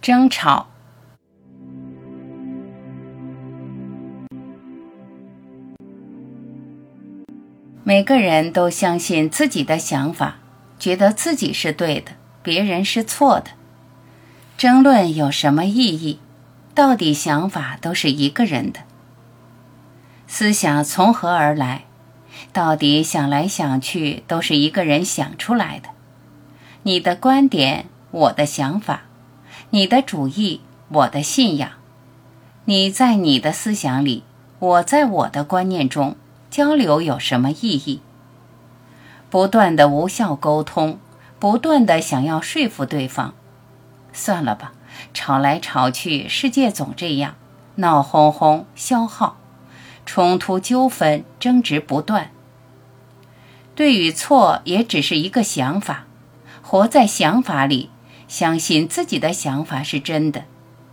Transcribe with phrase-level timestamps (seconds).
[0.00, 0.68] 争吵。
[7.82, 10.36] 每个人都相信自己的想法，
[10.78, 13.50] 觉得自己是对的，别人是错的。
[14.56, 16.20] 争论有什么意义？
[16.74, 18.80] 到底想法都是一个人的。
[20.26, 21.84] 思想从何而来？
[22.52, 25.88] 到底想来想去都是一个人想出来的。
[26.84, 29.00] 你的观点，我的想法；
[29.72, 31.70] 你的主义，我的信仰。
[32.64, 34.24] 你在你的思想里，
[34.58, 36.16] 我在我的观念中
[36.50, 38.00] 交流有什么意义？
[39.30, 40.98] 不断的无效沟通，
[41.38, 43.32] 不断的想要说服对方，
[44.12, 44.72] 算了吧，
[45.14, 47.36] 吵来吵去，世界总这样，
[47.76, 49.36] 闹哄哄，消耗，
[50.04, 52.32] 冲突纠纷，争执不断。
[53.76, 56.06] 对与错也只是一个想法。
[56.60, 57.90] 活在想法里，
[58.30, 60.44] 相信自己的想法是真的，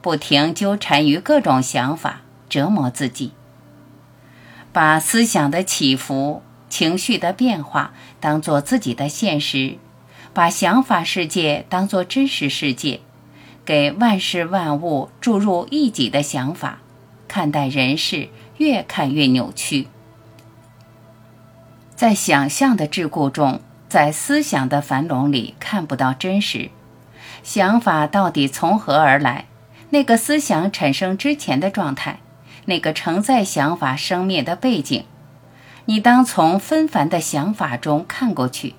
[0.00, 3.32] 不停纠缠于各种想法，折磨自己。
[4.72, 9.76] 把思想的起伏、情绪的变化当做自己的现实，
[10.32, 13.00] 把想法世界当做真实世界，
[13.66, 16.78] 给万事万物注入一己的想法，
[17.28, 19.88] 看待人事越看越扭曲，
[21.94, 23.60] 在想象的桎梏中。
[23.86, 26.70] 在思想的樊笼里看不到真实，
[27.48, 29.46] 想法到底从何而来？
[29.88, 32.18] 那个思想产生之前的状态，
[32.66, 35.04] 那个承载想法生灭的背景，
[35.86, 38.74] 你当从纷繁的想法中看过去。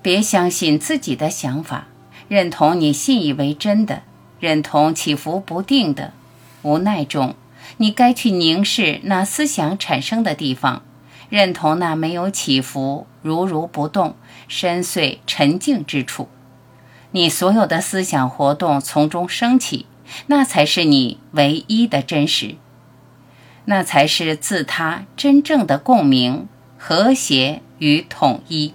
[0.00, 1.88] 别相信自己的想法，
[2.28, 4.00] 认同你信以为真的，
[4.38, 6.14] 认同起伏不定的。
[6.62, 7.34] 无奈中，
[7.76, 10.80] 你该去凝视那思想产生的地方。
[11.28, 14.16] 认同那没有起伏、如如不动、
[14.48, 16.30] 深邃沉静之处，
[17.12, 19.86] 你所有的思想活动从中升起，
[20.26, 22.56] 那才是你唯一的真实，
[23.64, 28.74] 那才是自他真正的共鸣、和谐与统一。